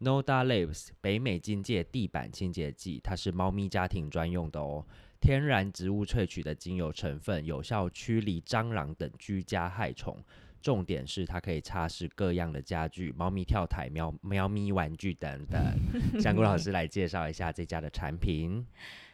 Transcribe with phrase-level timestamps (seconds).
[0.00, 4.84] Noda Labs 北美金界地板清洁剂，它是猫咪家庭专用的哦。
[5.20, 10.16] 天然植物萃取的精油成分，有效驱离蟑螂等居家害虫。
[10.62, 15.62] 重点是它可以擦拭各样的家具、猫咪跳台、喵喵咪玩具等等。
[16.20, 18.66] 香菇老师来介绍一下这家的产品。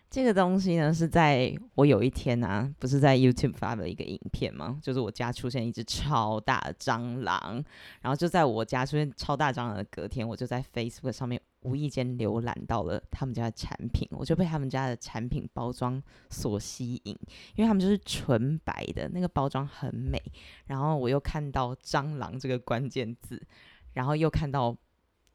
[0.09, 4.79] 这个东西呢，是在我有一天啊，不是在 YouTube 发了一个影片吗？
[4.81, 7.63] 就是我家出现一只超大的蟑螂，
[8.01, 17.19] 然后就在我家出现超大蟑螂的隔天，我就在 Facebook 上面无意间浏览到了他们家的产品，我就被他们家的产品包装所吸引，
[17.57, 20.23] 因为他们就是纯白的，那个包装很美，
[20.67, 23.45] 然后我又看到蟑螂这个关键字，
[23.93, 24.75] 然后又看到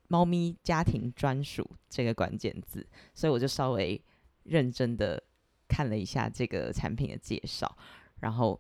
[0.07, 4.01] 猫咪家庭专属这个关键字，所以我就稍微。
[4.43, 5.21] 认真的
[5.67, 7.77] 看了一下这个产品的介绍，
[8.19, 8.59] 然后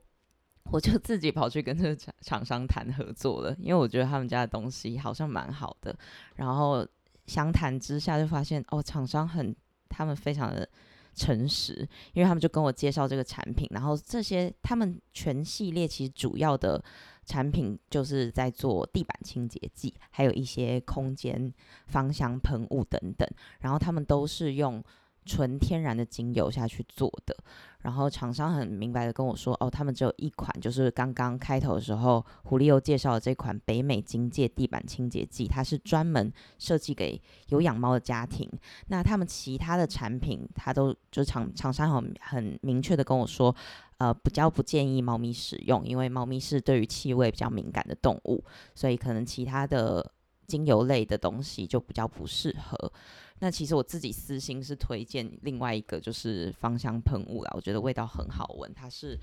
[0.65, 5.93] 我就自己跑去跟这个厂厂商谈合作了，因为我觉得他们家的东西好像蛮好的。
[6.35, 6.87] 然后
[7.25, 9.55] 详谈之下就发现，哦，厂商很
[9.89, 10.67] 他们非常的
[11.15, 16.81] 诚实，因为他们就跟我介绍这个产品，然后这些他们全系列其实主要的
[17.25, 21.53] 产品就是在做地板清洁剂，还有一些空间
[21.87, 23.27] 芳香喷雾等等，
[23.59, 24.81] 然后他们都是用。
[25.25, 27.35] 纯天然的精油下去做的，
[27.81, 38.49] 然后厂商很明白的跟我说，哦，他们只有一款，就是刚刚开头的时候，狐狸又介绍的这款北美金界地板清洁剂，它是专门设计给有养猫的家庭。
[38.87, 43.55] 那他们其他的产品，他都就厂厂商很很明确的跟我说，
[43.99, 50.11] 呃，比较不建议猫咪使用，因为猫咪是对于气味比较敏感的动物，所以可能其他的
[50.47, 52.91] 精油类的东西就比较不适合。
[53.41, 59.19] 那其实我自己私心是推荐另外一个，就是芳香喷雾啦，我觉得味道很好闻，它是。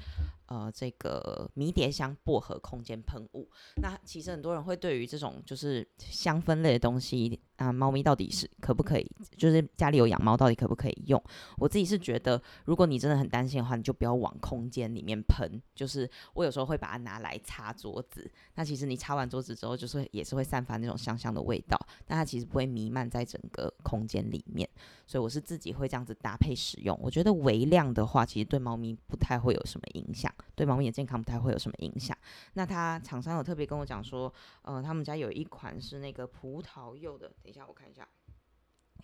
[0.48, 3.47] 呃，这个迷迭香薄荷空间喷雾，
[3.83, 11.22] 那其实很多人会对于这种就是香氛类的东西啊，猫咪到底是可不可以，就是家里有养猫到底可不可以用？
[11.58, 15.60] 我自己是觉得，如果你真的很担心的话，你就不要往空间里面喷。
[15.75, 24.69] 就是我有时候会把它拿来擦桌子，那其实你擦完桌子之后，就是也是会散发那种香香的味道，但它其实不会弥漫在整个空间里面。
[25.06, 26.98] 所以我是自己会这样子搭配使用。
[27.02, 30.32] 我觉得微量的话，其实对猫咪不太会有什么影响。
[30.54, 32.16] 对猫咪的健康不太会有什么影响。
[32.54, 34.32] 那他厂商有特别跟我讲说，
[34.62, 38.08] 呃，他们家有一款是那个葡萄柚的，等一下我看一下，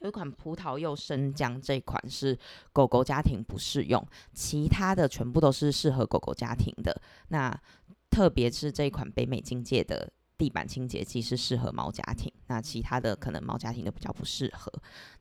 [0.00, 2.38] 有一款葡萄柚生姜，这款是
[2.72, 7.00] 狗狗家庭不适用，其他的全部都是适合狗狗家庭的。
[7.28, 7.54] 那
[8.10, 10.12] 特别是这一款北美境界的。
[10.36, 14.72] 地板清洁剂是适合猫家庭，那其他的可能猫家庭都比较不适合。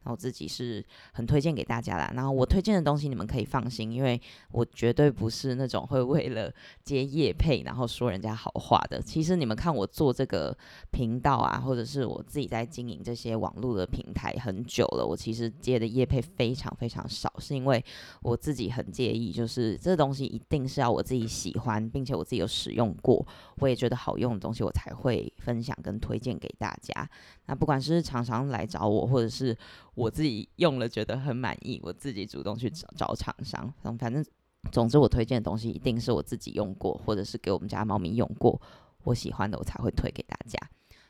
[0.04, 2.12] 然后自己是很推荐给大家啦。
[2.14, 4.20] 然后我推荐的东西你们可以放心，因为
[4.52, 6.54] 我绝对不是那种会为了
[6.84, 9.02] 接业配然后说人家好话的。
[9.02, 10.58] 其实你们看我做这个
[10.92, 17.82] 频道啊，或者是我自己在经营这些网络的平台很久了，我其实接的业配非常非常少，是因为
[18.24, 23.26] 我自己很介意，就是这东西一定是要我自己喜欢，并且我自己有使用过，
[23.60, 25.03] 我也觉得好用的东西，我才会。
[25.04, 27.08] 会分享跟推荐给大家。
[27.46, 29.56] 那不管是厂商来找我，或者是
[29.96, 33.72] 我自己用了觉得很满意，我自己主动去找找厂商。
[33.98, 34.26] 反正
[34.72, 38.60] 总之，我推荐的东西一定是我自己用过，或者是给我们家猫咪用过，
[39.04, 40.58] 我喜欢的我才会推给大家。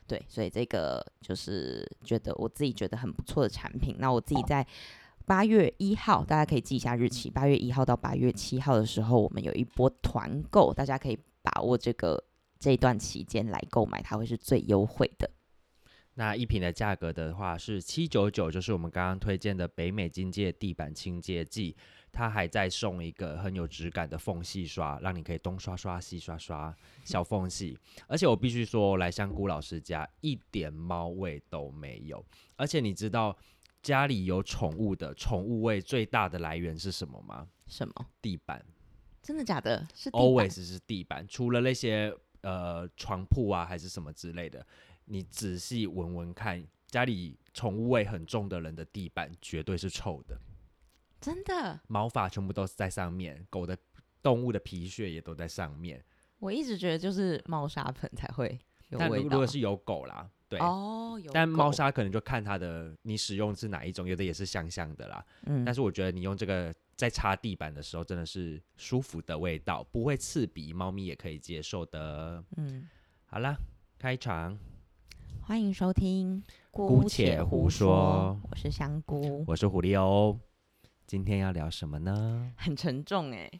[0.06, 3.94] 对，所以这个就是觉得我自己觉得很不错的产品。
[3.98, 4.66] 那我自己在
[5.24, 12.22] 八月一号，大家可以记一下日期，八月一号到八月七号的时候，我们有一波团购，大家可以把握这个。
[12.64, 15.30] 这一段期间来购买，它会是最优惠的。
[16.14, 21.76] 那一瓶的价格的话是七九九，就是我们刚刚推荐的北美金界地板清洁剂，
[22.10, 27.78] 它还在送一个很有质感的缝隙刷，让你可以东刷刷西刷刷小缝隙。
[28.06, 32.24] 而且我必须说，来香菇老师家一点猫味都没有。
[32.56, 33.36] 而且你知道
[33.82, 37.46] 家里有宠物的宠物味最大的来源是什么吗？
[37.66, 37.94] 什么？
[38.22, 38.64] 地板。
[39.20, 39.86] 真的假的？
[39.94, 42.16] 是 always 是地板，除了那些。
[42.44, 44.64] 呃，床铺啊，还是什么之类的，
[45.06, 50.38] 你仔细闻闻看，家里宠物味很重的人的地板绝对是臭的，
[51.20, 53.76] 真的，毛发全部都是在上面，狗的
[54.22, 56.04] 动物的皮屑也都在上面。
[56.38, 66.74] 我一直觉得就是猫砂盆才会有味道，但如果是有狗啦，对哦，但猫砂可能就看它的你使用是哪一种，有的也是香香的啦，嗯，但是我觉得你用这个。
[66.96, 72.42] 在擦地板的时候，真的是舒服的味道，不会刺鼻，猫咪也可以接受的。
[72.56, 72.88] 嗯，
[73.26, 73.56] 好啦，
[73.98, 74.58] 开场，
[75.42, 80.38] 欢迎收听，姑且胡说，我是香菇，我是狐狸哦。
[81.06, 82.50] 今天要聊什么呢？
[82.56, 83.50] 很沉重哎，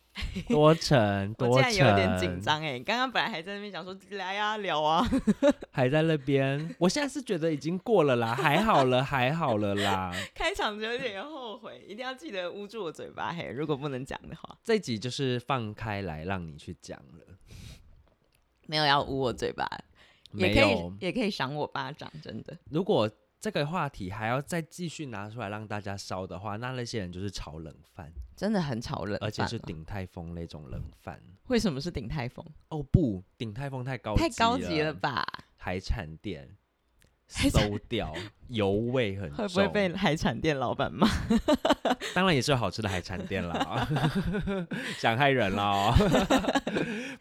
[0.48, 2.78] 多沉 多沉，我现在有点紧张哎。
[2.80, 5.06] 刚刚本来还在那边讲说来呀聊啊，
[5.70, 6.74] 还在那边。
[6.78, 10.10] 我现在是觉得已经过了啦， 还好了，还好了啦。
[10.34, 13.44] 开场就有点后悔，一定要记得捂住我嘴巴嘿。
[13.50, 17.36] 如果不能讲的话，这集就是放开来让你去讲了，
[18.66, 19.68] 没有要捂我嘴巴，
[20.32, 22.56] 也可以也可以赏我巴掌，真的。
[22.70, 23.08] 如果
[23.44, 31.20] 这个话题还要再继续拿出来让大家烧的话，那那些人就是炒冷饭，真的很炒冷饭，而且是鼎泰丰那种冷饭。
[31.48, 32.42] 为什么是鼎泰丰？
[32.70, 35.22] 哦不，鼎泰丰太高，太高级了吧？
[35.58, 36.56] 海产店
[37.28, 38.14] 馊掉，
[38.48, 41.06] 油味很重， 会不会被海产店老板骂？
[42.14, 43.86] 当然也是有好吃的海产店啦，
[44.96, 45.94] 想害人了，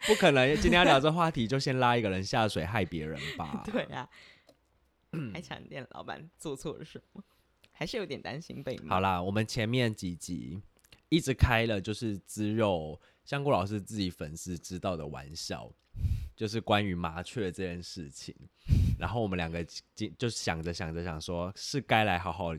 [0.06, 0.54] 不可能。
[0.56, 3.62] 今天要聊这话题，就先拉一个人下水害别人吧？
[3.70, 4.08] 对啊。
[5.32, 7.22] 海产店老板做错了什么？
[7.72, 8.94] 还是有点担心被骂。
[8.94, 10.60] 好啦，我们前面几集
[11.08, 15.68] 一直开了就是滋肉香菇老师自己粉丝知道的玩笑，
[16.36, 18.34] 就是关于麻雀这件事情。
[18.98, 19.64] 然后我们两个
[19.94, 22.50] 就就想着想着想说，是该来好好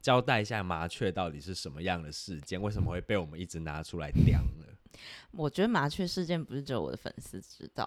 [0.00, 4.66] 交代一下麻雀到底是什么样的事件，为什么会被我们一直拿出来讲呢？
[5.30, 7.86] 我觉得麻雀事件不是只有我的粉丝知道，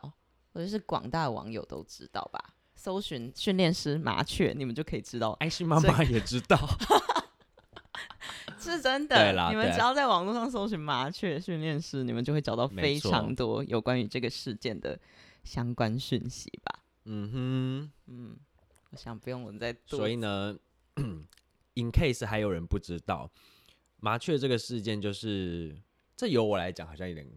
[0.53, 2.55] 我觉得是广大网友都知道吧。
[2.77, 5.31] 搜寻训练师麻雀，你们就可以知道。
[5.39, 6.55] 爱心妈妈也知道，
[8.59, 9.49] 是真的。
[9.49, 14.97] 你们只要在网络上搜寻麻雀训练师，你们就会找到非常多有关于这个事件的
[15.43, 16.83] 相关讯息吧。
[17.05, 18.37] 嗯哼，嗯，
[18.91, 19.97] 我想不用我们再多。
[19.97, 20.55] 所以呢
[21.73, 23.29] ，in case 还有人不知道
[23.97, 25.75] 麻雀这个事件，就是
[26.15, 27.27] 这由我来讲好像有点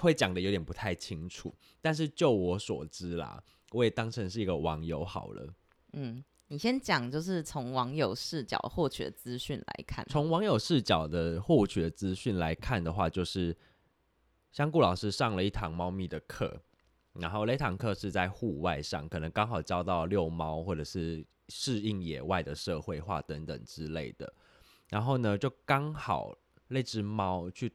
[0.00, 3.42] 会讲的有点不太清楚，但是就我所知啦。
[3.74, 5.52] 我也当成是一个网友好了。
[5.94, 10.06] 嗯，你先讲，就是从网友视角获取的资讯来看。
[10.08, 13.56] 从网友视角的获取的资讯来看的话，就是
[14.52, 16.62] 香菇老师上了一堂猫咪的课，
[17.14, 24.32] 然后那堂课是在户外上，可能刚好教到遛猫或者是适应野外的社会化等等之类的。
[24.88, 26.32] 然后呢，就刚好
[26.68, 27.72] 那只猫去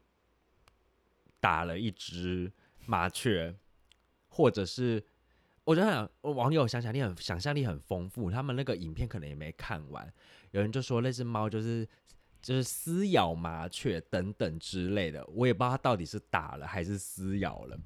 [1.41, 2.49] 打了一只
[2.85, 3.53] 麻雀，
[4.29, 5.03] 或者是。
[5.69, 10.11] 我就想，网友想想力很想象力很丰富，他们那个影片可能也没看完。
[10.49, 11.87] 有人就说那只猫就是
[12.41, 17.79] 就是撕咬麻雀等等之类的，我也不知道它到底是打了还是撕咬了。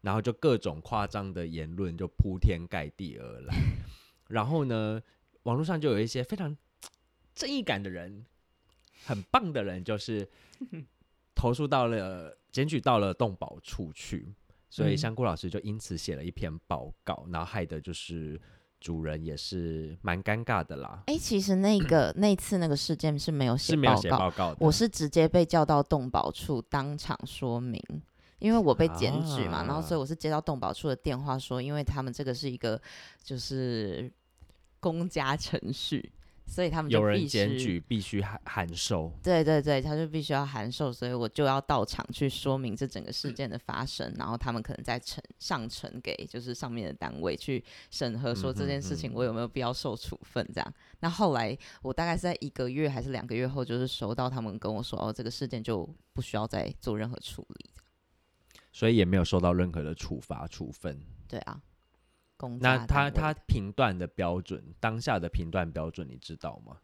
[0.00, 3.54] 然后就各种夸张的言论就铺天盖地而来。
[4.26, 5.00] 然后呢，
[5.44, 6.56] 网络上就有一些非常
[7.32, 8.26] 正义感的人，
[9.04, 10.28] 很棒的人，就是
[11.32, 14.34] 投诉到了检举到了动保处去。
[14.70, 18.40] 所以香菇老师就因此写了一篇报告，嗯、然后害的就是
[18.80, 21.04] 主人也是蛮尴尬的啦。
[21.06, 27.80] 哎、欸，其实那个 那次那个事件是没有写报告的，我是直接被叫到动保处当场说明，
[28.40, 32.80] 因为我被检举嘛，啊、然后所以我是接到动保处的电话说，因为他们这个是一个
[33.22, 34.12] 就是
[34.80, 36.12] 公家程序。
[36.46, 39.10] 所以他们就有人检举，必须函函授。
[39.22, 50.68] 对对对，他就必须要函授，所以我就要到场去说明这整个事件的发生，嗯、然后他们可能再呈上呈给就是上面的单位去审核，说这件事情我有没有必要受处分这样。
[50.68, 57.70] 嗯、哼哼，那后来我大概是在一个月还是两个月后，就是收到他们跟我说，哦，这个事件就不需要再做任何处理，
[58.70, 61.00] 所以也没有受到任何的处罚处分。
[61.26, 61.60] 对啊。
[62.60, 66.78] 那他他评断的标准，当下的评断标准，你知道吗？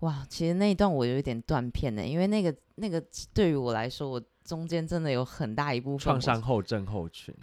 [0.00, 3.02] 哇，其实那一段我有一点断片呢，因为那个那个
[3.34, 7.34] 对于我来说，我中间真的有很大一部分创伤后症候群，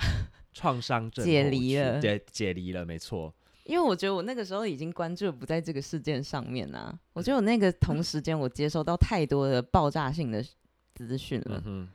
[0.54, 3.34] 创伤症解离了，解解离了，没错。
[3.64, 10.44] 因为我觉得我那个时候已经关注不在这个事件上面啊，我觉得我那个同时间我接收到太多的爆炸性的
[10.96, 11.62] 资讯了。
[11.66, 11.88] 嗯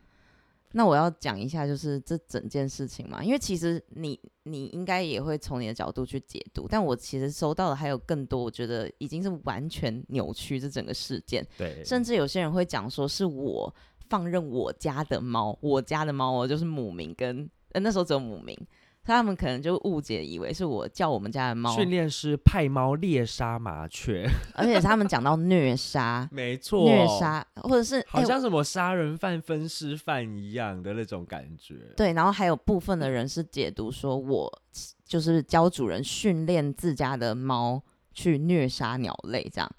[0.73, 11.45] 那我要讲一下，就是这整件事情嘛，因为其实你你应该也会从你的角度去解读，但我其实收到的还有更多，我觉得已经是完全扭曲这整个事件。
[11.57, 13.73] 对，甚至有些人会讲说是我
[14.09, 18.57] 放任我家的猫，我家的猫哦，就是母名跟呃那时候只有母名。
[19.05, 21.75] 他们可能就误解，以为是我叫我们家的猫。
[21.75, 31.75] 训练师派猫猎杀麻雀， 而且他们讲到虐杀，没错，虐杀或者是好像什么杀人犯、分尸犯一样的那种感觉。
[31.97, 34.61] 对，然后还有部分的人是解读说我
[35.05, 37.81] 就是教主人训练自家的猫
[38.13, 39.69] 去虐杀鸟类这样。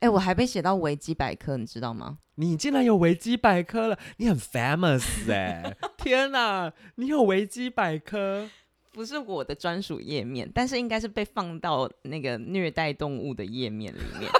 [0.00, 2.18] 哎，我还被写到维基百科，你知道吗？
[2.36, 5.76] 你竟然有维基百科了，你很 famous 哎、欸！
[5.96, 8.50] 天哪，你有维基百科？
[8.92, 14.30] 不是我的专属页面，但是应该是被放到那个虐待动物的页面里面。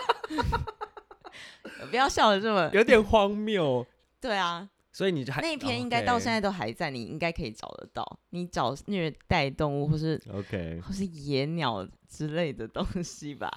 [1.90, 3.86] 不要笑的这么 有点荒谬。
[4.20, 8.18] 对啊，所以你就还那篇应该到现在都还在，你应该可以找得到。
[8.30, 13.50] 你找虐待动物或是 OK 或是野鸟之类的东西吧。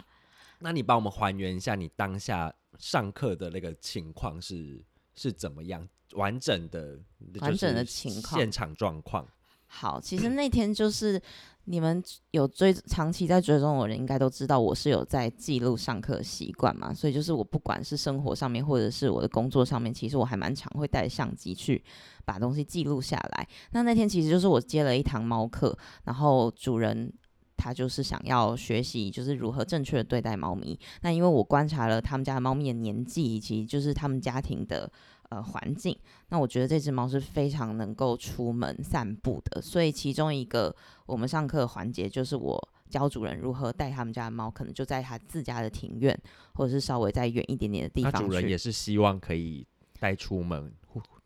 [0.60, 4.84] 那你帮我们还原一下你当下上课的那个情况是
[5.16, 5.88] 是怎么样？
[6.14, 6.98] 完整的
[7.42, 9.28] 完整的情况，现场状况。
[9.66, 11.22] 好，其实那天就是
[11.66, 16.94] 你们有追长期在追踪我的人，应该都知道我是有在记录上课习惯嘛。
[16.94, 21.84] 所以就是我不管是生活上面，或者是我的工作上面，其实我还蛮常会带相机去
[22.24, 23.46] 把东西记录下来。
[23.72, 27.14] 那那天其实就是我接了一堂猫课，然后主人
[27.58, 30.80] 他就是想要学习，就是如何正确的对待猫咪。
[31.02, 34.92] 那因为我观察了他们家的猫咪的年纪，以及就是他们家庭的。
[35.30, 35.94] 呃，环境。
[36.30, 40.74] 那我觉得这只猫是非常能够出门散步的，所以其中一个
[41.06, 42.58] 我们上课的环节就是我
[42.90, 46.18] 教主人如何带他们家的猫，可能就在他自家的庭院，
[46.54, 48.14] 或者是稍微再远一点点的地方。
[48.24, 49.68] 主人也是希望可以
[50.00, 50.74] 带出门，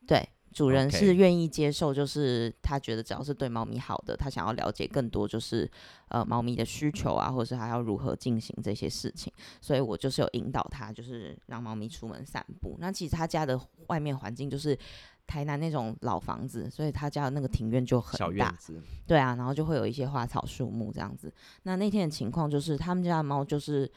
[0.07, 0.27] 对。
[0.53, 5.69] 主人是愿意接受，就是他觉得只要是对猫咪好的，他想要了解更多，就是
[6.09, 9.31] 呃猫咪的需求啊，或者是还要如何进行这些事情，
[9.61, 12.75] 所以我就是有引导他，就是让猫咪出门散步。
[12.79, 14.77] 那其实他家的外面环境就是
[15.25, 18.53] 台南那种老房子，所以他家的那个庭院就很大，
[19.07, 21.33] 对啊，然后就会有一些花草树木这样子。
[21.63, 23.89] 那那天的情况就是他们家的猫就是。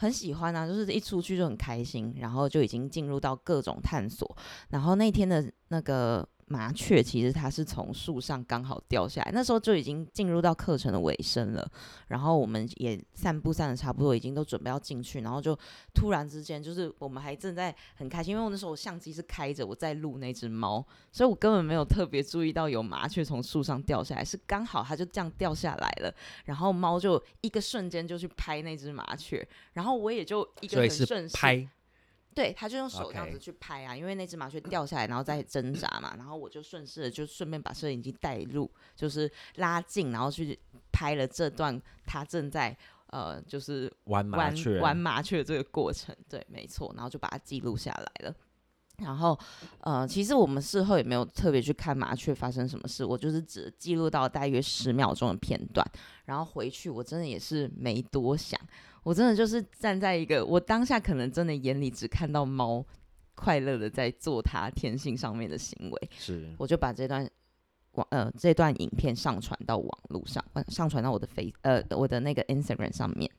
[0.00, 4.36] 很喜欢啊，就是一出去就很开心，然后就已经进入到各种探索。
[4.70, 6.26] 然后那天的那个。
[6.52, 11.70] 麻雀其实它是从树上刚好掉下来，那时候就已经进入到课程的尾声了。
[12.08, 15.56] 然后我们也散步散的差不多，已经都准备要进去，然后就
[15.94, 26.12] 突然之间，就是我们还正在很开心，因为我那时候我相机是开着，我在录那只猫，所以我根本没有特别注意到有麻雀从树上掉下来，是刚好它就这样掉下来了。
[26.46, 31.68] 然后猫就一个瞬间就去拍那只麻雀，然后我也就一个很顺势拍。
[32.34, 40.58] 对，他就用手这样子去拍啊因为那只麻雀掉下来，然后再挣扎嘛，然后我就顺势的就顺便把摄影机带入，就是拉近，然后去
[40.92, 42.76] 拍了这段他正在
[43.08, 48.34] 呃，就是玩麻雀玩麻雀的这个过程，对，没错，然后就把它记录下来了。
[48.98, 49.36] 然后
[49.80, 55.84] 呃，其实我们事后也没有特别去看麻雀发生什么事，我就是只记录到大约十秒钟的片段，
[56.26, 58.60] 然后回去我真的也是没多想。
[59.02, 62.84] 我真的就是站在一个，我当下可能真的眼里只看到猫
[63.34, 67.26] 快乐的在做它天性上面的行为，是，我就把这段
[67.92, 73.30] 网呃这段影片上传到网络上，上传到我的 face 呃我的那个 Instagram 上面，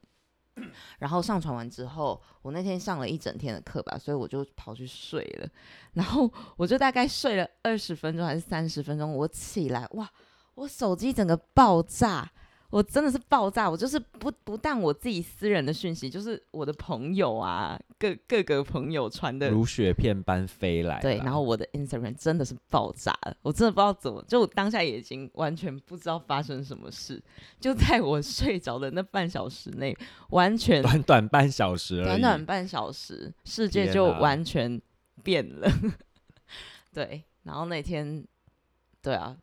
[0.97, 5.47] 然后上传完之后，我那天上了一整天的课吧，所以我就跑去睡了，
[5.93, 6.27] 然后
[6.57, 10.11] 我就大概睡了二十分钟还是三十分钟，我起来哇，
[10.55, 12.31] 我手机整个爆炸。
[12.71, 20.99] 我真的是爆炸，我就是不不但我自己私人的讯息，就是我的朋友啊，各各个朋友传的如雪片般飞来。
[21.01, 27.21] 对，然后我的 Instagram 真的是爆炸了，我真的不知道怎么，就我当下也已经完全不知道发生什么事，
[27.59, 29.95] 就在我 睡着的那半小时内，
[30.29, 34.81] 完全短短半小时，短短半小时，世界就完全
[35.21, 35.69] 变了。
[36.93, 38.25] 对，然后那天，
[39.01, 39.35] 对啊。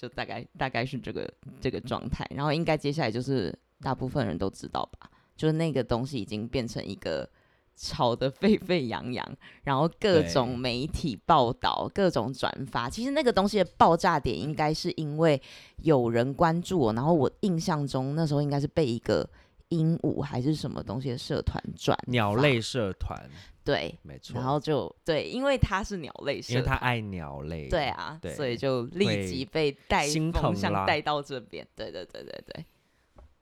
[0.00, 1.30] 就大概大概是这个
[1.60, 7.28] 这个状态，然后应该接下来就是大部分人都知道吧，就是那个东西已经变成一个
[7.76, 12.88] 吵得沸沸扬扬，然后各种媒体报道、各种转发。
[12.88, 15.38] 其实那个东西的爆炸点应该是因为
[15.82, 19.28] 有人关注我，然后我印象中那时候应该是被一个
[19.70, 23.18] 鹦鹉还是什么东西的社团转鸟类社团。
[23.62, 32.64] 对，没错，然后就对，因为他是鸟类社，因为他爱鸟类，对啊，对，所以就立即被带风向带到这边，对对对对对，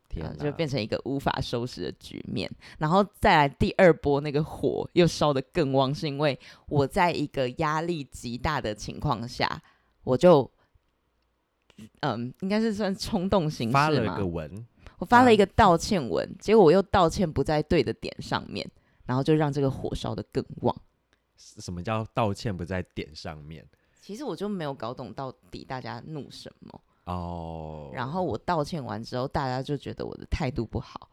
[0.09, 2.51] 天哪，呃，就变成一个无法收拾的局面。
[2.79, 9.63] 然后再来第二波，那个火又烧得更旺，是因为我在一个压力极大的情况下，
[10.03, 10.51] 我就
[12.01, 14.67] 嗯，应该是算冲动行事嘛，发了个文，
[14.99, 18.69] 我发了一个道歉文，啊，结果我又道歉不在对的点上面。
[19.07, 20.77] 然后就让这个火烧得更旺。
[21.39, 23.67] 什么叫道歉不在点上面？
[24.03, 27.91] 其实我就没有搞懂到底大家怒什么哦。
[27.95, 31.09] 然后我道歉完之后，大家就觉得我的态度不好，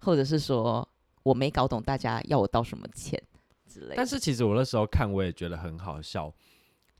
[0.00, 0.88] 或者是说
[1.22, 3.22] 我没搞懂大家要我道什么歉
[3.68, 3.94] 之类的。
[3.94, 6.34] 但是其实我那时候看我也觉得很好笑，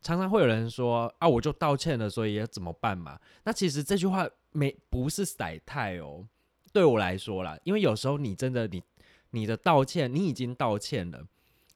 [0.00, 3.19] 常常会有人说啊，我就道歉了，所以要怎么办嘛？
[3.45, 6.26] 那其实这句话没不是甩态哦，
[6.73, 8.83] 对我来说啦，因为有时候你真的你。
[9.31, 11.23] 你的道歉，你已经道歉了，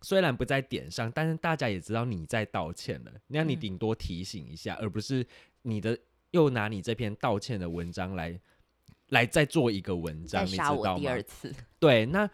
[0.01, 3.13] 虽然不在点上，但是大家也知道你在道歉了。
[3.27, 5.27] 那你顶多提醒一下，嗯，而不是
[5.61, 5.99] 你的
[6.31, 8.41] 又拿你这篇道歉的文章来
[9.09, 10.99] 来再做一个文章，你知道吗？
[10.99, 11.55] 第二次。
[11.79, 12.27] 对，那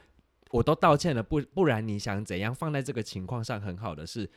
[0.53, 2.55] 我都道歉了，不不然你想怎样？
[2.55, 4.31] 放在这个情况上很好的是，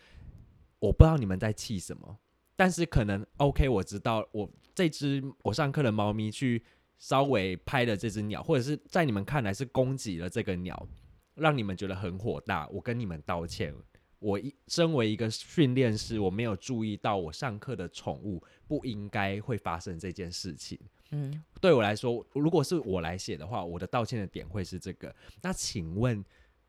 [0.81, 2.17] 我不知道你们在气什么，
[2.55, 6.63] 但是可能 OK，我知道我这只我上课的猫咪去
[6.97, 10.87] 稍微拍了这只鸟，或者是在你们看来是攻击了这个鸟，
[11.35, 13.73] 让你们觉得很火大，我跟你们道歉。
[14.17, 20.79] 我一身为一个训练师，我没有注意到我上课的宠物不应该会发生这件事情。
[21.09, 25.15] 嗯，对我来说，如果是我来写的话，我的道歉的点会是这个。
[25.41, 26.23] 那请问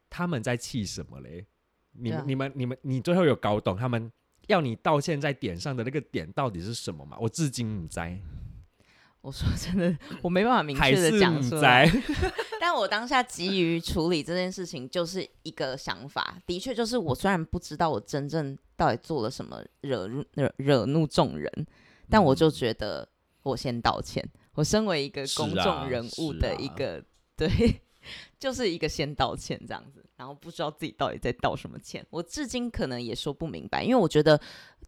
[0.08, 1.46] 他们在气什么嘞？
[1.92, 4.10] 你们、啊、你们、你们，你最后有搞懂他们
[4.48, 7.16] 要你道歉在点上的那个点到底是什么吗？
[7.20, 8.18] 我至今不在。
[9.20, 11.88] 我说真的， 我没办法明确的讲出来。
[12.60, 16.36] 但我当下急于处理这件事情，就是一个想法。
[16.44, 21.66] 的确，就是我虽然不知道我真正到底做了什么惹惹惹怒众人，
[22.10, 23.08] 但我就觉得
[23.44, 24.28] 我先道歉。
[24.54, 27.06] 我身为一个公众人物的一个、啊啊、
[27.36, 27.48] 对，
[28.42, 32.04] 就是一个先道歉这样子，然后不知道自己到底在道什么歉。
[32.10, 34.40] 我至今可能也说不明白，因为我觉得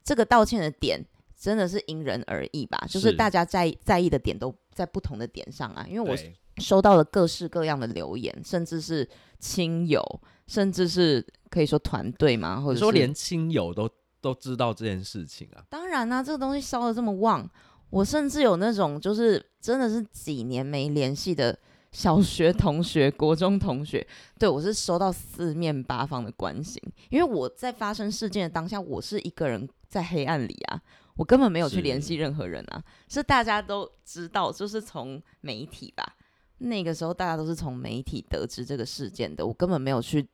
[0.03, 1.01] 这个道歉的点。
[1.37, 5.85] 真的是因人而异吧，就是大家在在意的点都在不同的点上啊。
[5.91, 6.17] 因为我
[6.63, 9.07] 收到了各式各样的留言，甚至是
[9.41, 10.01] 亲友，
[10.47, 13.91] 甚至是可以说团队嘛，或者说连亲友都
[14.23, 15.63] 都知道这件事情啊。
[15.69, 17.47] 当然啦、啊，这个东西烧的这么旺，
[17.91, 21.59] 我甚至有那种就是真的是几年没联系的
[21.95, 24.05] 小学同学、国中同学，
[24.37, 30.83] 对，我是收到四面八方的关心，因为我在发生事件的当下，我是一个人在黑暗里啊。
[31.17, 36.17] 我根本没有去联系任何人啊，是，是大家都知道，就是从媒体吧。
[36.59, 40.27] 那个时候大家都是从媒体得知这个事件的，我根本没有去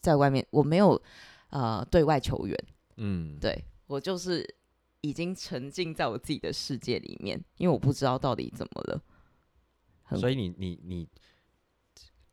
[0.00, 1.00] 在外面，我没有
[1.50, 2.64] 呃对外求援。
[2.96, 3.56] 嗯，对，
[3.86, 4.44] 我就是
[5.02, 9.00] 已经沉浸在我自己的世界里面，因为我不知道到底怎么了。
[10.16, 11.08] 所以你你你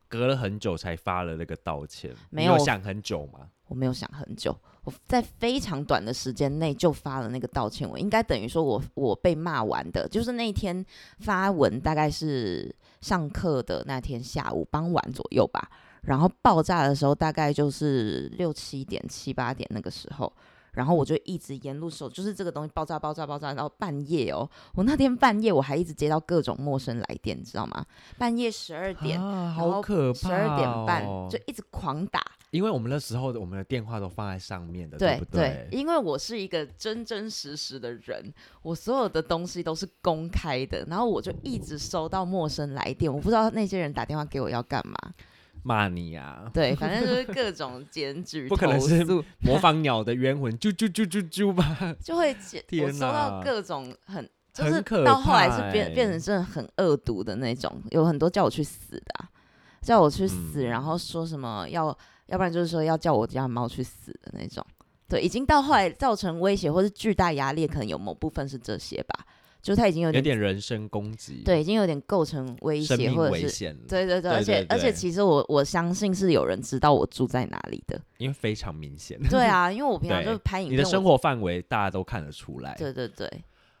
[0.08, 3.48] 隔了很久才发了那个道歉，没有想很久吗？
[3.66, 10.84] 我没有想很久，我在非常短的时间内就发了那个道歉文，应该等于说我我被骂完的，就是那天
[11.18, 15.70] 发文大概是上课的那天下午傍晚左右吧，
[16.02, 20.32] 然后爆炸的时候大概就是六七点七八点那个时候。
[20.72, 27.84] 然后我就一直沿路守，就是这个东西爆炸、爆炸、爆炸，然后半夜哦，我那天半夜我还一直接到各种陌生来电，你知道吗？
[28.16, 32.22] 半夜十二点，啊，好可怕哦，十二点半就一直狂打。
[32.50, 35.68] 因为我们那时候我们的电话都放在上面的，对，对不对？
[35.70, 44.96] 对，因为我是一个真真实实的人，我所有的东西都是公开的，然后我就一直收到陌生来电，我不知道那些人打电话给我要干嘛。
[45.62, 46.50] 骂你呀、啊！
[46.52, 49.04] 对， 反正就是各种检举，不可能是
[49.38, 51.94] 模仿鸟的冤魂，啾啾啾啾啾吧？
[52.02, 59.28] 就会检，我收到各种很，就是到后来是变变成真的很恶毒的那种，有很多叫我去死的、啊，
[59.82, 61.86] 叫我去死，然后说什么要，
[62.26, 64.64] 要不然就是说要叫我家猫去死的那种。
[65.08, 69.24] 对，已经到后来造成威胁或是巨大压力，可能有某部分是这些吧。
[69.60, 79.18] 就他已经有点有点人身攻击，对，已经有点构成威胁或者是对对对，而且而且其实我我相信是有人知道我住在哪里的，因为非常明显。
[79.28, 82.74] 对啊，因为我平常就是拍影片，你的生活范围大家都看得出来。
[82.78, 83.28] 对对对，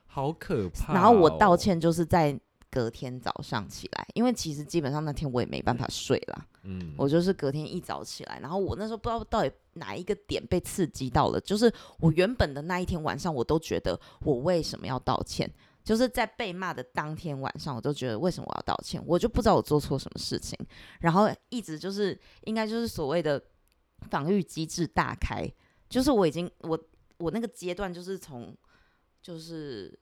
[0.06, 0.94] 好可怕哦。
[0.94, 2.38] 然后我道歉就是在
[2.68, 15.48] 隔天早上起来，因为其实基本上那天我也没办法睡了，嗯，我就是隔天一早起来，然后我那时候不知道到底哪一个点被刺激到了，就是我原本的那一天晚上我都觉得我为什么要道歉。
[15.88, 19.02] 就是在被骂的当天晚上，我都觉得为什么我要道歉？
[19.06, 20.54] 我就不知道我做错什么事情，
[21.00, 23.42] 然后一直就是应该就是所谓的
[24.10, 25.50] 防御机制大开，
[25.88, 26.78] 就是我已经我
[27.16, 28.54] 我那个阶段就是从
[29.22, 29.98] 就是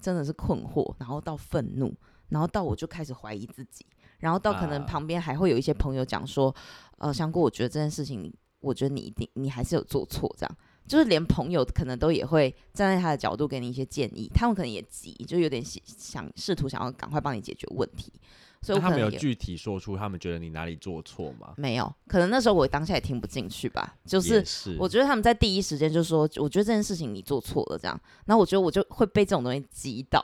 [0.00, 1.94] 真的是困惑，然后到愤怒，
[2.30, 3.86] 然后到我就开始怀疑自己，
[4.18, 6.52] 然后到可能旁边还会有一些朋友讲说，
[6.96, 10.56] 呃，香菇，我觉得这件事情，我觉得你一定你还是有做错这样。
[10.88, 18.12] 就是连朋友可能都也会站在他的角度给你一些建议，他们可能也急，就有点想试图想要赶快帮你解决问题。
[18.60, 21.54] 所以他们有具体说出他们觉得你哪里做错吗？
[21.56, 23.96] 没有，可能那时候我当下也听不进去吧。
[24.04, 24.44] 就是
[24.80, 28.00] 我觉得他们在第一时间就说，我觉得这件事情你做错了这样。
[28.24, 30.20] 然后我觉得我就会被这种东西击倒，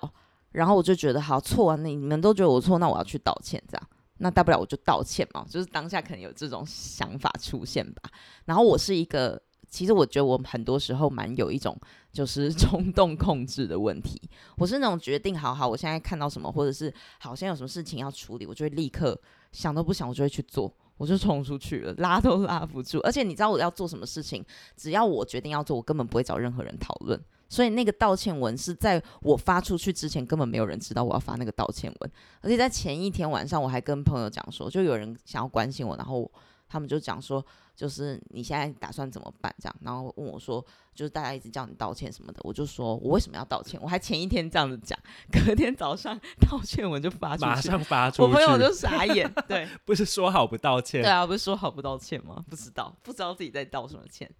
[0.50, 3.88] 然后我就觉得好错啊，你们都觉得我错，那我要去道歉这样。
[4.16, 8.02] 那大不了我就道歉嘛，就是当下可能有这种想法出现吧。
[8.46, 9.40] 然后我是一个。
[9.74, 11.76] 其实我觉得我很多时候蛮有一种
[12.12, 14.22] 就是 冲动控制的问题。
[14.56, 23.00] 我是那种决定好好，我现在看到什么，或者是好像有什么事情要处理，我就会立刻想都不想，我就会去做，我就冲出去了，拉都拉不住。
[23.00, 24.44] 而且你知道我要做什么事情，
[24.76, 27.20] 只要我决定要做，我根本不会找任何人讨论。
[27.48, 32.10] 所以那个道歉文是在我发出去之前，根本没有人知道我要发那个道歉文。
[32.42, 36.30] 而且在前一天晚上，我还跟朋友讲说，就有人想要关心我，然后。
[36.66, 43.80] 他们就讲说，就是你现在打算怎么办这样，然后问我说，就是大家一直叫你道歉什么的，我就说我为什么要道歉？
[43.82, 44.98] 我还前一天这样子讲，
[45.32, 51.02] 隔天早上道歉文就发出去，马上发出去，我朋友就傻眼，对， 不是说好不道歉？
[51.02, 52.44] 对啊，不是说好不道歉吗？
[52.48, 54.30] 不知道，不知道自己在道什么歉。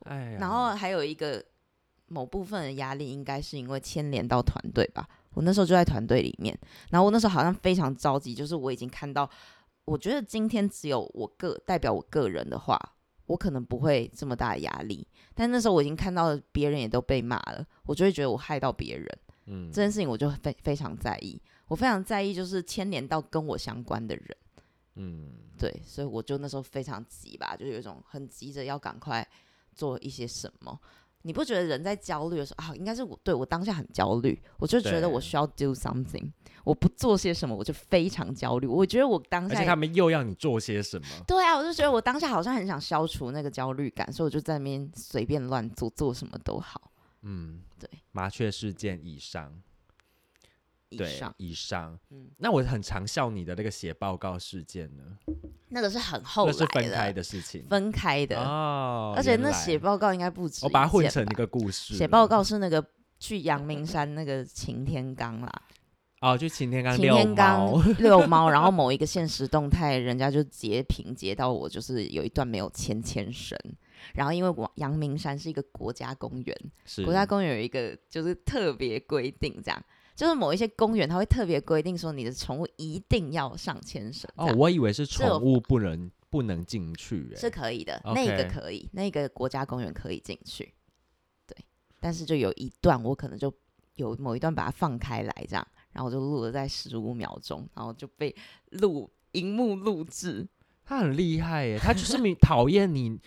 [0.00, 1.44] 哎，然后还有一个
[2.08, 5.08] 某部分的压力，应该是因为牵连到团队吧。
[5.34, 6.58] 我那时候就在团队里面，
[6.90, 9.28] 然后我那时候好像非常着急，就是我已经看到，
[9.90, 12.78] 我觉得今天只有我个代表我个人的话，
[13.26, 15.04] 我可能不会这么大的压力。
[15.34, 19.18] 但那时候我已经看到别人也都被骂了，我就会觉得我害到别人。
[19.46, 24.36] 嗯，这件事情我就非非常在意，我非常在意就是牵连到跟我相关的人。
[24.94, 29.26] 嗯，对，所以我就那时候非常急吧，就有一种很急着要赶快
[29.74, 30.78] 做一些什么。
[31.22, 36.30] 你不觉得人在焦虑的时候啊，应该是我对我当下很焦虑，我就觉得我需要 do something，
[36.64, 38.66] 我不做些什么我就非常焦虑。
[38.66, 41.06] 我觉得我当下，而且他们又要你做些什么？
[41.26, 46.90] 对啊，我就觉得我当下好像很想消除那个焦虑感，所以我就在那边随便乱做，做什么都好。
[47.22, 49.52] 嗯，对，麻雀事件以上。
[50.96, 55.04] 对，以上，以上，嗯，那我很常笑你的那个写报告事件呢？
[55.68, 59.14] 那个是很后来的，那是分开的事情，分开的哦。
[59.16, 61.94] 而且那写报告应该不止，我把它混成一个故事。
[61.94, 62.84] 写报告是那个
[63.18, 65.62] 去阳明山那个擎天岗啦，
[66.20, 73.56] 哦，就擎天岗，擎天岗 遛猫，然后某一个现实动态，人家就截屏截到我，就是有一段没有牵牵绳。
[74.14, 79.80] 然后因为我阳明山是一个国家公园，是国家公园有一个就是特别规定这样。
[80.20, 84.30] 就是某一些公园，它会特别规定说，你的宠物一定要上牵绳。
[84.34, 90.74] 哦，我以为是宠物不能不能进去，是可以的.那个可以，那个国家公园可以进去。
[91.46, 91.56] 对，
[91.98, 93.50] 但是就有一段，我可能就
[93.94, 98.36] 有某一段把它放开来，这样，然后我就录了在十五秒钟，然后就被
[98.72, 100.46] 录荧幕录制。
[100.84, 103.18] 他很厉害耶，他就是你 讨厌你。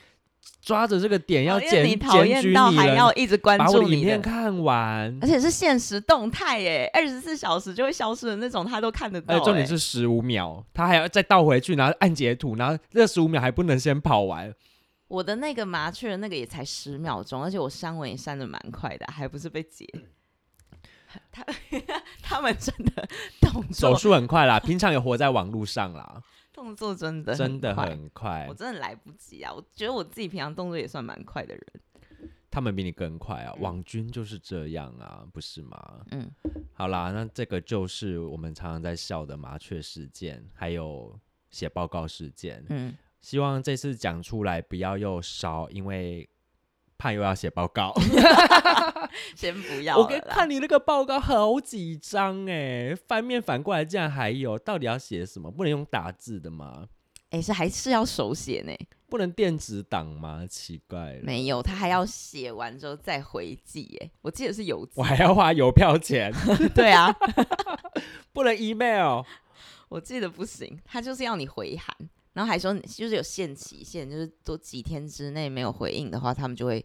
[0.62, 9.38] 抓着这个点要检你讨厌到还要一直关注你，把影片看完，而且是限时动态耶，二十四小时就会消失的那种，他都看得到。
[9.42, 14.54] 重点是十五秒，他还要再倒回去，然后按截图，然后这十五秒还不能先跑完。
[15.10, 19.86] 我的那个麻雀那个也才十秒钟，而且我删文也删的蛮快的，还不是被截。
[21.32, 21.46] 他
[22.24, 23.08] 他们真的
[23.40, 26.22] 动作手速很快啦，平常也活在网络上啦。
[26.64, 29.54] 动作真的真的很快，我真的来不及啊！
[29.54, 31.66] 我觉得我自己平常动作也算蛮快的人，
[32.50, 33.54] 他们比你更快啊！
[33.60, 36.06] 网军就是这样啊，不是吗？
[36.12, 36.32] 嗯，
[36.72, 42.66] 好啦，那这个就是我们常常在笑的麻雀事件，还有写报告事件。
[42.70, 46.30] 嗯，希望这次讲出来不要又烧，因为。
[47.04, 47.94] 怕又要写报告，
[49.36, 49.98] 先不要。
[49.98, 55.52] 我看你那个报告好几张哎，翻面反过来竟然还有，到底要写什么？
[55.52, 56.88] 不能用打字的吗？
[57.32, 58.74] 哎、欸，是还是要手写呢？
[59.10, 60.48] 不能电子档吗？
[60.50, 66.32] 奇怪了，没有，他还要写完之后再回寄哎，我记得是邮寄，我还要花邮票钱。
[66.74, 67.14] 对啊，
[68.32, 69.24] 不能 email，
[69.90, 71.94] 我记得不行，他就是要你回函。
[72.34, 76.84] 然后还说，就是有限期限，就是多几天之内没有回应的话，他们就会，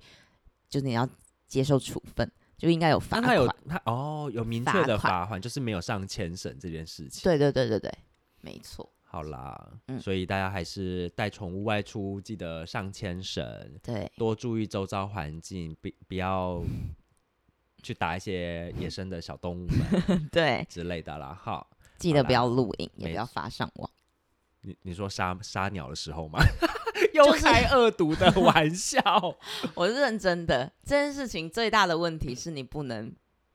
[0.69, 1.09] 就是你要
[1.47, 3.29] 接受处分，就应该有罚款。
[3.29, 7.23] 他有他哦，有明确的罚款，就是没有上牵绳这件事情。
[7.23, 7.93] 对对对对对，
[8.41, 8.93] 没错。
[9.11, 13.43] 好啦，嗯，所以大家还是带宠物外出，记得上牵绳，
[13.83, 16.63] 对，多注意周遭环境，不不要
[17.83, 19.67] 去打一些野生的小动物
[20.07, 21.33] 们，对之类的啦。
[21.33, 23.91] 好，记得不要录影，也不要发上网。
[24.69, 26.39] 你你说杀杀鸟的时候吗？
[27.15, 29.01] 又开恶毒的玩笑，
[29.75, 30.71] 我是认真的。
[30.85, 33.11] 这件事情最大的问题是你不能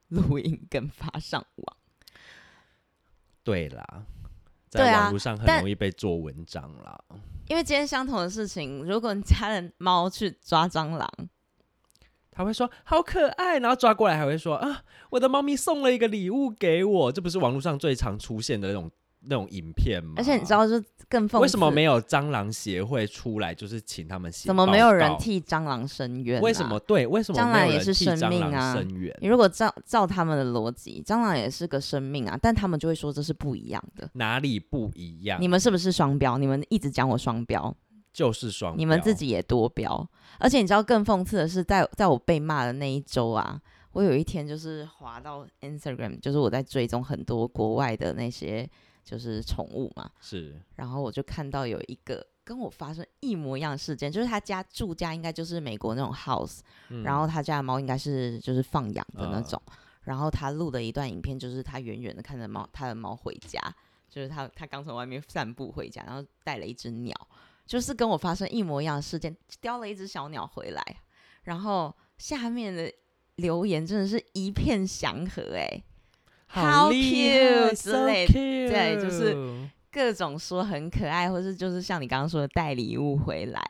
[0.08, 1.78] 录音跟发上网。
[3.44, 4.06] 对啦，
[4.70, 7.00] 在网络上很容易被做文章啦。
[7.48, 11.08] 因为今天相同的事情，如果你家的猫去抓蟑螂，
[12.32, 17.12] 他会说好可爱，然后抓过来还会说啊，我的猫咪送了一个礼物给我。
[17.12, 18.90] 这不是网络上最常出现的那种。
[19.26, 24.48] 那种影片吗，而且你知道，就更讽刺，为什么没有蟑螂协会出来，就是请他们写？
[24.48, 26.42] 怎么没有人替蟑螂伸冤？
[26.42, 26.78] 为什么？
[26.82, 28.76] 对，为什么蟑螂也是生命啊？
[29.22, 34.10] 你如果照照他们的逻辑，蟑螂也是个生命啊，但他们就会说这是不一样的。
[34.14, 35.42] 哪里不一样？
[35.42, 36.38] 你们是不是双标？
[36.38, 37.74] 你们一直讲我双标，
[38.12, 38.78] 就是双标。
[38.78, 40.06] 你们自己也多标，
[40.40, 43.58] 而且你知道更讽刺的是，在在我被骂的那一周啊，
[43.94, 48.70] 我有一天就是滑到 Instagram，就是我在追踪很多国外的那些。
[49.04, 50.56] 就是宠物嘛，是。
[50.76, 59.62] 然后我就看到有一个跟我发生一模一样的事件，就是他家住家应该就是美国那种 house，、嗯、然后他家的猫应该是就是放养的那种。
[59.66, 63.60] 呃、然后他录的一段影片，就是他远远的看着猫，他的猫回家，
[64.10, 67.16] 就是他他刚从外面散步回家，然后带了一只鸟，
[67.66, 70.84] 就是跟我发生一模一样的事件，叼了一只小鸟回来，
[71.44, 72.92] 然后下面的
[73.36, 75.82] 留言真的是一片祥和，哎
[76.54, 79.36] ，How cute 之类的，对，就是
[79.92, 83.62] 各种说很可爱，或是就是像你刚刚说的带礼物回来。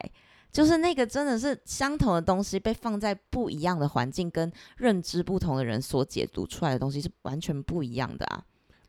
[0.52, 8.44] 就是那个真的是相同的东西，被放在不一样的环境跟认知不同的人所解读出来的东西是完全不一样的啊。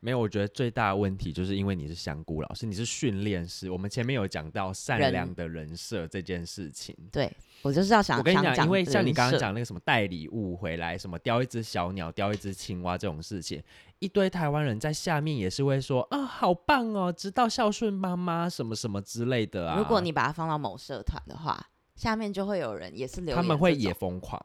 [0.04, 3.70] 没有，我觉得最大的问题就是因为你是香菇老师，你是训练师。
[3.70, 6.94] 我们前面有讲到善良的人设这件事情。
[7.10, 13.62] 对，我就是要想，我跟你讲，因为像你刚刚讲那个什么带礼物回来，什么叼一只小鸟、叼一只青蛙这种事情，
[13.98, 19.78] 一堆台湾人在下面也是会说啊，好棒哦，知道孝顺妈妈什么什么之类的啊。
[19.78, 24.38] 如果你把它放到某社团的话，下面就会有人也是留言，他们会也疯狂。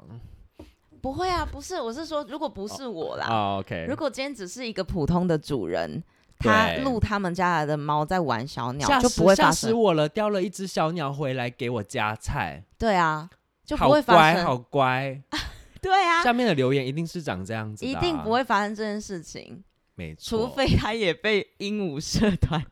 [1.01, 6.03] 不会啊，不是，我是说，如果不是我啦，哦哦、OK，如果今天只是一个普通的主人，
[6.37, 9.45] 他录他们家来的猫在玩小鸟，就不会发生。
[9.45, 12.63] 吓死我了，叼了一只小鸟回来给我夹菜。
[12.77, 13.29] 对啊，
[13.65, 14.45] 就不会发生。
[14.45, 15.39] 好乖，好乖。
[15.81, 19.63] 对啊， 下面的留言一定是长这样子，啊，一定不会发生这件事情。
[19.95, 22.65] 没错，除非他也被鹦鹉社团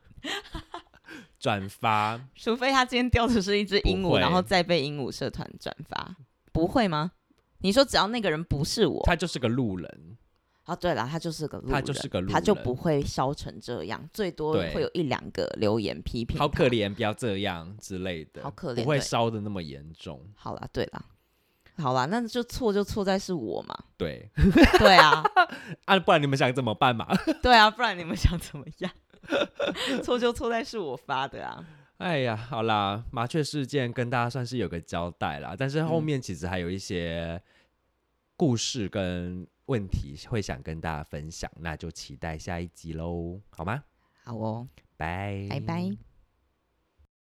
[1.40, 6.16] 转发，除非他今天叼的是一只鹦鹉，然后再被鹦鹉社团转发，
[6.52, 7.12] 不会吗？
[7.60, 10.18] 你说只要那个人不是我，他就是个路人。
[10.66, 16.38] 哦，对了，他就是个路人，他就是个路人，他就不会烧成这样，最多会有一两个留言批评。
[16.38, 18.44] 好可怜，不要这样之类的。
[18.44, 20.22] 好可怜，不会烧的那么严重。
[20.36, 21.06] 好了，对了，
[21.78, 23.78] 好了，那就错就错在是我嘛。
[23.96, 24.30] 对，
[24.78, 25.24] 对啊，
[25.86, 27.08] 啊，不然你们想怎么办嘛？
[27.42, 28.92] 对啊，不然你们想怎么样？
[30.04, 31.64] 错就错在是我发的啊。
[31.98, 37.42] 哎呀，好啦，麻雀事件跟大家算是有个交代啦，但是后面其实还有一些
[38.36, 43.84] 故事跟问题会想跟大家分享，那就期待下一集喽，好吗？
[44.24, 46.07] 好哦，拜拜拜。